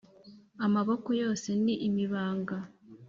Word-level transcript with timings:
amaboko 0.65 1.09
yose 1.21 1.49
ni 1.63 1.73
imibanga 1.87 2.57